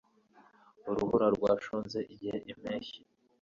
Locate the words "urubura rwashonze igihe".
0.89-2.37